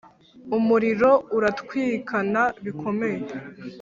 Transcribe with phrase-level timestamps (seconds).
[0.57, 3.19] Umuriro uratwikana bikomeye.